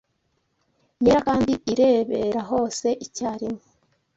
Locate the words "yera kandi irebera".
1.05-2.41